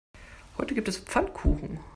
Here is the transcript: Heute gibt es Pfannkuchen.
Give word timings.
Heute 0.57 0.73
gibt 0.73 0.87
es 0.87 0.97
Pfannkuchen. 0.97 1.79